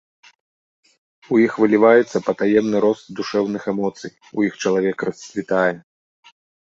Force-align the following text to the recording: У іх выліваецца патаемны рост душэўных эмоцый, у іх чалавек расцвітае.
У 1.33 1.41
іх 1.45 1.57
выліваецца 1.63 2.17
патаемны 2.29 2.77
рост 2.85 3.05
душэўных 3.19 3.63
эмоцый, 3.73 4.11
у 4.37 4.47
іх 4.49 4.57
чалавек 4.65 4.97
расцвітае. 5.09 5.69